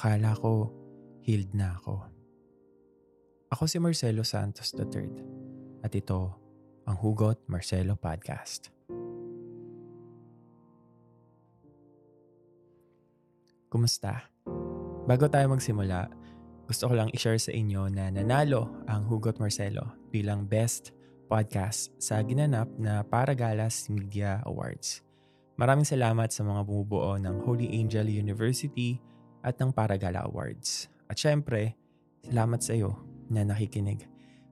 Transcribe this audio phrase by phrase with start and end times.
[0.00, 0.72] akala ko
[1.20, 2.00] healed na ako.
[3.52, 5.12] Ako si Marcelo Santos III
[5.84, 6.32] at ito
[6.88, 8.72] ang Hugot Marcelo Podcast.
[13.68, 14.24] Kumusta?
[15.04, 16.08] Bago tayo magsimula,
[16.64, 20.96] gusto ko lang i-share sa inyo na nanalo ang Hugot Marcelo bilang Best
[21.28, 25.04] Podcast sa ginanap na Paragalas Media Awards.
[25.60, 29.09] Maraming salamat sa mga bumubuo ng Holy Angel University
[29.44, 30.88] at ng Paragala Awards.
[31.08, 31.76] At syempre,
[32.24, 32.96] salamat sa iyo
[33.32, 34.04] na nakikinig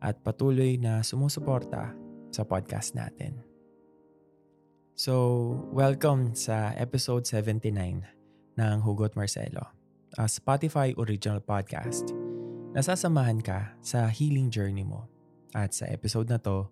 [0.00, 1.92] at patuloy na sumusuporta
[2.30, 3.40] sa podcast natin.
[4.96, 5.12] So,
[5.76, 8.00] welcome sa episode 79
[8.56, 9.76] ng Hugot Marcelo,
[10.16, 12.16] a Spotify original podcast.
[12.72, 15.08] Nasasamahan ka sa healing journey mo.
[15.52, 16.68] At sa episode na to,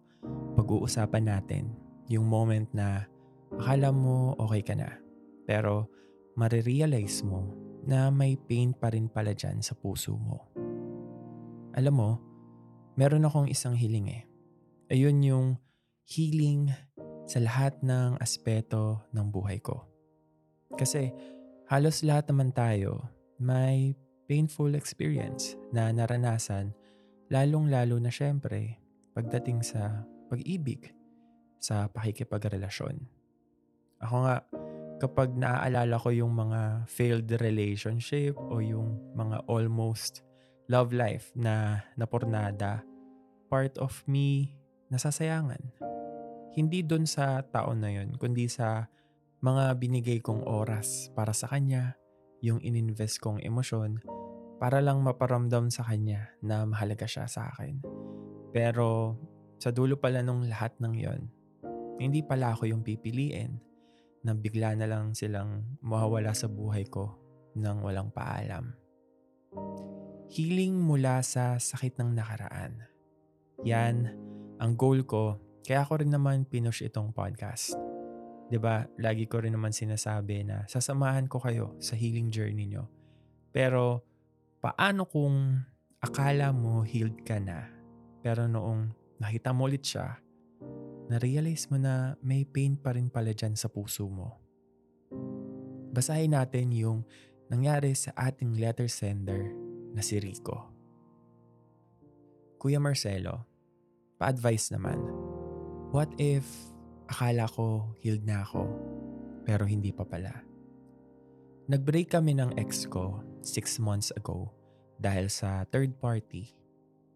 [0.56, 1.72] pag-uusapan natin
[2.08, 3.08] yung moment na
[3.56, 5.00] akala mo okay ka na.
[5.44, 5.88] Pero
[6.36, 10.48] marirealize mo na may pain pa rin pala dyan sa puso mo.
[11.74, 12.10] Alam mo,
[12.94, 14.22] meron akong isang hiling eh.
[14.92, 15.46] Ayun yung
[16.06, 16.70] healing
[17.24, 19.84] sa lahat ng aspeto ng buhay ko.
[20.76, 21.10] Kasi
[21.68, 23.00] halos lahat naman tayo
[23.40, 23.96] may
[24.28, 26.72] painful experience na naranasan
[27.32, 28.78] lalong-lalo na syempre
[29.16, 30.92] pagdating sa pag-ibig,
[31.62, 32.98] sa pakikipagrelasyon.
[34.02, 34.36] Ako nga,
[35.04, 40.24] kapag naaalala ko yung mga failed relationship o yung mga almost
[40.72, 42.80] love life na napornada,
[43.52, 44.56] part of me
[44.88, 45.60] nasasayangan.
[46.56, 48.88] Hindi dun sa taon na yun, kundi sa
[49.44, 52.00] mga binigay kong oras para sa kanya,
[52.40, 54.00] yung ininvest kong emosyon,
[54.56, 57.84] para lang maparamdam sa kanya na mahalaga siya sa akin.
[58.56, 59.20] Pero
[59.60, 61.28] sa dulo pala nung lahat ng yon,
[62.00, 63.73] hindi pala ako yung pipiliin
[64.24, 67.12] na bigla na lang silang mawawala sa buhay ko
[67.54, 68.72] nang walang paalam.
[70.32, 72.82] Healing mula sa sakit ng nakaraan.
[73.62, 74.10] Yan
[74.58, 77.76] ang goal ko kaya ko rin naman pinush itong podcast.
[78.48, 78.88] 'Di ba?
[78.98, 82.88] Lagi ko rin naman sinasabi na sasamahan ko kayo sa healing journey nyo.
[83.54, 84.02] Pero
[84.58, 85.62] paano kung
[86.00, 87.74] akala mo healed ka na
[88.24, 88.88] pero noong
[89.20, 90.16] nakita mo ulit siya,
[91.14, 94.34] na-realize mo na may pain pa rin pala dyan sa puso mo.
[95.94, 97.06] Basahin natin yung
[97.46, 99.54] nangyari sa ating letter sender
[99.94, 100.74] na si Rico.
[102.58, 103.46] Kuya Marcelo,
[104.18, 104.98] pa-advise naman,
[105.94, 106.42] what if
[107.06, 108.66] akala ko healed na ako
[109.46, 110.34] pero hindi pa pala?
[111.70, 114.50] Nag-break kami ng ex ko six months ago
[114.98, 116.50] dahil sa third party.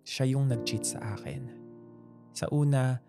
[0.07, 1.51] Siya yung nag-cheat sa akin.
[2.31, 3.03] Sa una,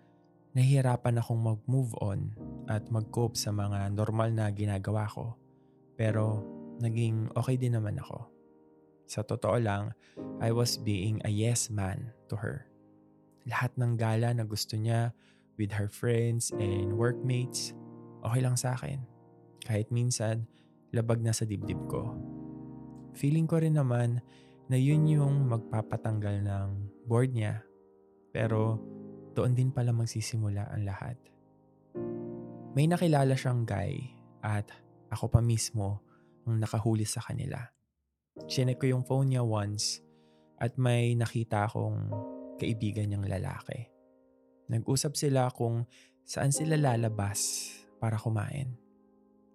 [0.58, 2.34] nahihirapan akong mag-move on
[2.66, 5.38] at mag-cope sa mga normal na ginagawa ko.
[5.94, 6.42] Pero
[6.82, 8.30] naging okay din naman ako.
[9.10, 9.94] Sa totoo lang,
[10.38, 12.70] I was being a yes man to her.
[13.50, 15.14] Lahat ng gala na gusto niya
[15.58, 17.74] with her friends and workmates,
[18.22, 19.02] okay lang sa akin.
[19.66, 20.46] Kahit minsan,
[20.96, 22.16] labag na sa dibdib ko.
[23.18, 24.22] Feeling ko rin naman
[24.70, 26.68] na yun yung magpapatanggal ng
[27.10, 27.66] board niya.
[28.30, 28.78] Pero
[29.34, 31.18] doon din pala magsisimula ang lahat.
[32.78, 33.98] May nakilala siyang guy
[34.46, 34.70] at
[35.10, 36.06] ako pa mismo
[36.46, 37.60] ang nakahuli sa kanila.
[38.46, 40.00] Chinek ko yung phone niya once
[40.62, 42.14] at may nakita akong
[42.62, 43.90] kaibigan niyang lalaki.
[44.70, 45.90] Nag-usap sila kung
[46.24, 48.78] saan sila lalabas para kumain.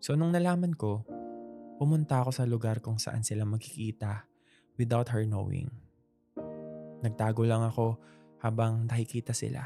[0.02, 1.06] So nung nalaman ko,
[1.78, 4.26] pumunta ako sa lugar kung saan sila magkikita
[4.74, 5.70] without her knowing.
[7.04, 8.00] Nagtago lang ako
[8.44, 9.64] habang nakikita sila.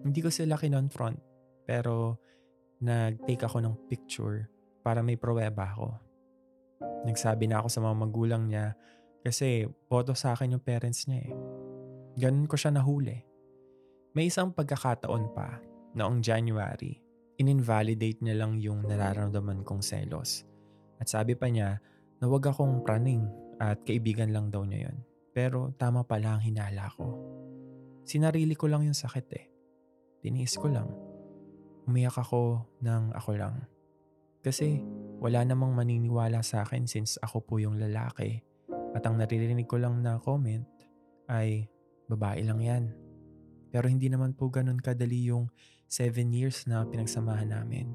[0.00, 1.20] Hindi ko sila kinonfront
[1.68, 2.16] pero
[2.80, 4.48] nag-take ako ng picture
[4.80, 5.92] para may pruweba ako.
[7.04, 8.72] Nagsabi na ako sa mga magulang niya
[9.20, 11.32] kasi boto sa akin yung parents niya eh.
[12.16, 13.20] Ganun ko siya nahuli.
[14.16, 15.60] May isang pagkakataon pa
[15.94, 16.98] noong January,
[17.38, 20.48] in-invalidate niya lang yung nararamdaman kong selos.
[20.98, 21.78] At sabi pa niya
[22.20, 23.28] na wag akong praning
[23.60, 24.96] at kaibigan lang daw niya yon.
[25.30, 27.16] Pero tama pala ang hinala ko.
[28.10, 29.46] Sinarili ko lang yung sakit eh.
[30.18, 30.90] Tiniis ko lang.
[31.86, 33.62] Umiyak ako ng ako lang.
[34.42, 34.82] Kasi
[35.22, 38.42] wala namang maniniwala sa akin since ako po yung lalaki.
[38.98, 40.66] At ang naririnig ko lang na comment
[41.30, 41.70] ay
[42.10, 42.84] babae lang yan.
[43.70, 45.46] Pero hindi naman po ganun kadali yung
[45.86, 47.94] 7 years na pinagsamahan namin.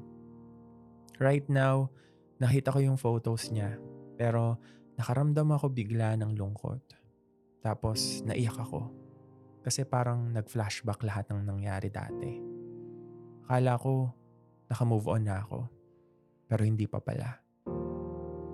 [1.20, 1.92] Right now,
[2.40, 3.76] nakita ko yung photos niya.
[4.16, 4.56] Pero
[4.96, 6.80] nakaramdam ako bigla ng lungkot.
[7.60, 9.04] Tapos naiyak ako
[9.66, 12.38] kasi parang nag-flashback lahat ng nangyari dati.
[13.50, 14.14] Akala ko,
[14.70, 15.66] naka-move on na ako.
[16.46, 17.34] Pero hindi pa pala.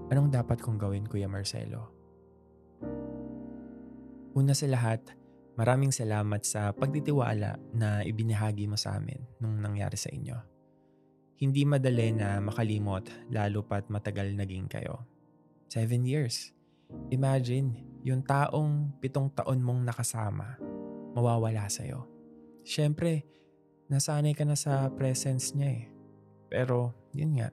[0.09, 1.93] Anong dapat kong gawin, Kuya Marcelo?
[4.33, 5.05] Una sa lahat,
[5.61, 10.41] maraming salamat sa pagtitiwala na ibinahagi mo sa amin nung nangyari sa inyo.
[11.37, 15.05] Hindi madali na makalimot lalo pat matagal naging kayo.
[15.69, 16.57] Seven years.
[17.13, 20.57] Imagine, yung taong pitong taon mong nakasama,
[21.13, 22.09] mawawala sa'yo.
[22.63, 23.27] Siyempre,
[23.89, 25.85] nasanay ka na sa presence niya eh.
[26.53, 27.49] Pero, yun nga,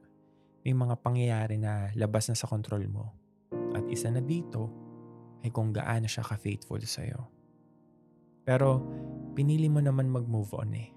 [0.63, 3.15] may mga pangyayari na labas na sa kontrol mo.
[3.75, 4.69] At isa na dito
[5.43, 7.19] ay kung gaano siya ka-faithful sa'yo.
[8.43, 8.83] Pero
[9.37, 10.89] pinili mo naman mag-move on eh.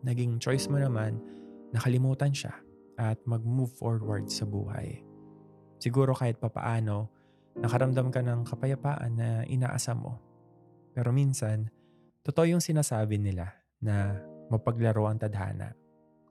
[0.00, 1.20] Naging choice mo naman
[1.70, 2.54] nakalimutan siya
[2.96, 5.04] at mag-move forward sa buhay.
[5.80, 7.08] Siguro kahit papaano,
[7.56, 10.14] nakaramdam ka ng kapayapaan na inaasam mo.
[10.92, 11.70] Pero minsan,
[12.24, 14.18] totoo yung sinasabi nila na
[14.52, 15.72] mapaglaro ang tadhana.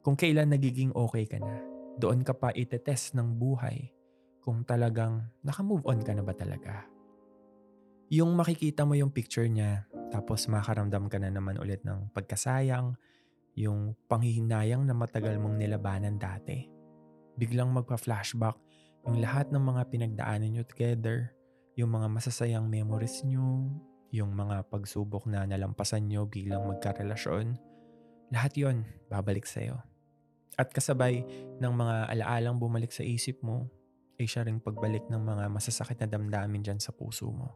[0.06, 1.60] Kung kailan nagiging okay ka na,
[2.00, 3.92] doon ka pa itetest ng buhay
[4.40, 6.88] kung talagang nakamove on ka na ba talaga.
[8.10, 12.98] Yung makikita mo yung picture niya, tapos makaramdam ka na naman ulit ng pagkasayang,
[13.54, 16.66] yung panghihinayang na matagal mong nilabanan dati.
[17.38, 18.58] Biglang magpa-flashback
[19.08, 21.32] yung lahat ng mga pinagdaanan nyo together,
[21.80, 23.70] yung mga masasayang memories nyo,
[24.10, 27.58] yung mga pagsubok na nalampasan nyo bilang magkarelasyon,
[28.34, 28.78] lahat yon
[29.10, 29.78] babalik sa'yo.
[30.60, 31.24] At kasabay
[31.62, 33.70] ng mga alaalang bumalik sa isip mo,
[34.20, 37.56] ay siya ring pagbalik ng mga masasakit na damdamin dyan sa puso mo.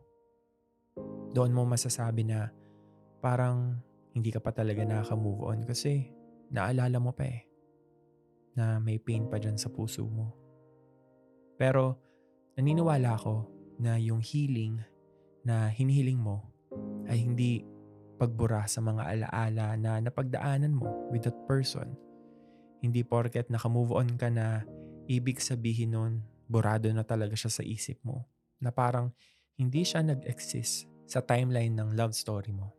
[1.36, 2.48] Doon mo masasabi na
[3.20, 3.76] parang
[4.16, 6.08] hindi ka pa talaga nakaka-move on kasi
[6.54, 7.44] naalala mo pa eh
[8.54, 10.32] na may pain pa dyan sa puso mo.
[11.58, 11.98] Pero
[12.56, 13.36] naniniwala ako
[13.82, 14.80] na yung healing
[15.44, 16.48] na hinihiling mo
[17.08, 17.64] ay hindi
[18.18, 21.94] pagbura sa mga alaala na napagdaanan mo with that person
[22.84, 24.68] hindi porket naka-move on ka na,
[25.08, 26.14] ibig sabihin nun,
[26.52, 28.28] burado na talaga siya sa isip mo.
[28.60, 29.16] Na parang
[29.56, 32.76] hindi siya nag-exist sa timeline ng love story mo.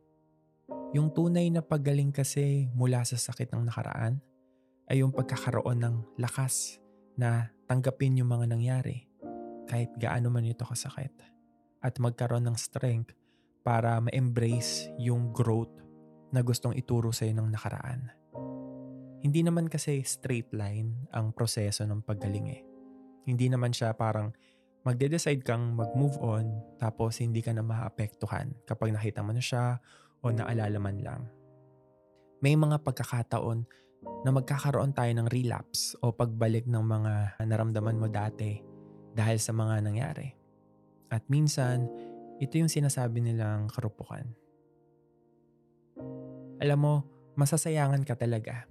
[0.93, 4.21] Yung tunay na paggaling kasi mula sa sakit ng nakaraan
[4.93, 6.79] ay yung pagkakaroon ng lakas
[7.17, 9.09] na tanggapin yung mga nangyari
[9.65, 11.11] kahit gaano man ito kasakit
[11.85, 13.13] at magkaroon ng strength
[13.61, 15.73] para ma-embrace yung growth
[16.33, 18.09] na gustong ituro sa'yo ng nakaraan.
[19.25, 22.61] Hindi naman kasi straight line ang proseso ng paggaling eh.
[23.25, 24.33] Hindi naman siya parang
[24.85, 29.81] magde-decide kang mag-move on tapos hindi ka na maapektuhan kapag nakita mo na siya
[30.21, 31.23] o naalala man lang.
[32.45, 33.65] May mga pagkakataon
[34.29, 38.61] na magkakaroon tayo ng relapse o pagbalik ng mga naramdaman mo dati
[39.17, 40.44] dahil sa mga nangyari.
[41.15, 41.87] At minsan,
[42.43, 44.27] ito yung sinasabi nilang karupukan.
[46.59, 46.95] Alam mo,
[47.39, 48.67] masasayangan ka talaga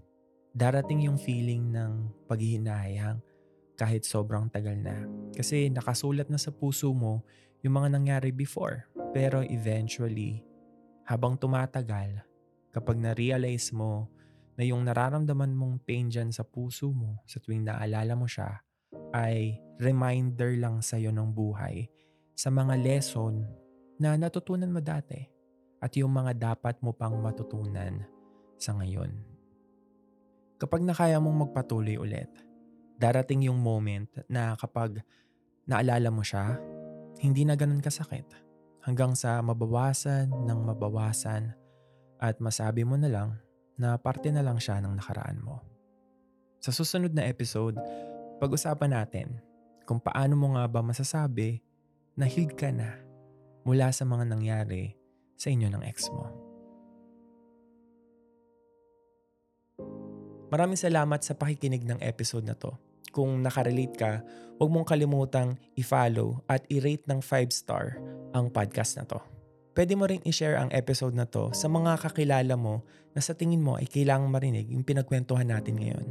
[0.54, 3.24] darating yung feeling ng paghihinayang
[3.74, 5.08] kahit sobrang tagal na.
[5.34, 7.26] Kasi nakasulat na sa puso mo
[7.66, 8.86] yung mga nangyari before.
[9.16, 10.46] Pero eventually,
[11.10, 12.22] habang tumatagal,
[12.70, 14.12] kapag na-realize mo
[14.54, 18.62] na yung nararamdaman mong pain dyan sa puso mo sa tuwing naalala mo siya,
[19.16, 21.90] ay reminder lang sa'yo ng buhay
[22.34, 23.46] sa mga lesson
[24.02, 25.22] na natutunan mo dati
[25.84, 28.02] at yung mga dapat mo pang matutunan
[28.58, 29.12] sa ngayon.
[30.58, 32.32] Kapag nakaya mong magpatuloy ulit,
[32.96, 35.04] darating yung moment na kapag
[35.68, 36.56] naalala mo siya,
[37.20, 38.26] hindi na ganun kasakit.
[38.84, 41.56] Hanggang sa mabawasan ng mabawasan
[42.20, 43.30] at masabi mo na lang
[43.80, 45.64] na parte na lang siya ng nakaraan mo.
[46.64, 47.76] Sa susunod na episode,
[48.40, 49.28] pag-usapan natin
[49.84, 51.60] kung paano mo nga ba masasabi
[52.14, 52.94] na ka na
[53.66, 54.94] mula sa mga nangyari
[55.34, 56.30] sa inyo ng ex mo.
[60.54, 62.78] Maraming salamat sa pakikinig ng episode na to.
[63.10, 64.22] Kung nakarelate ka,
[64.62, 67.98] huwag mong kalimutang i-follow at i-rate ng 5 star
[68.38, 69.18] ang podcast na to.
[69.74, 72.86] Pwede mo ring i-share ang episode na to sa mga kakilala mo
[73.18, 76.08] na sa tingin mo ay kailangang marinig yung pinagkwentuhan natin ngayon.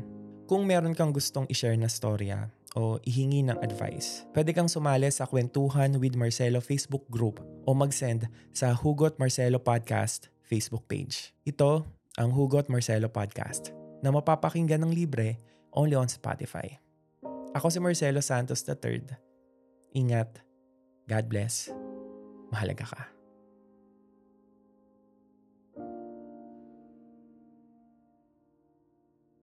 [0.51, 5.29] Kung meron kang gustong i-share na storya o ihingi ng advice, pwede kang sumali sa
[5.29, 11.33] Kwentuhan with Marcelo Facebook group o mag-send sa Hugot Marcelo Podcast Facebook page.
[11.45, 11.85] Ito
[12.21, 13.73] ang Hugot Marcelo Podcast
[14.05, 15.41] na mapapakinggan ng libre
[15.73, 16.77] only on Spotify.
[17.53, 19.05] Ako si Marcelo Santos III.
[19.93, 20.41] Ingat.
[21.09, 21.69] God bless.
[22.49, 23.22] Mahalaga ka.